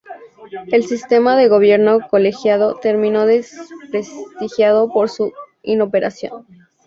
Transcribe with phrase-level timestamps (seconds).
[0.71, 5.31] El sistema de gobierno colegiado terminó desprestigiado por su
[5.61, 6.31] inoperancia.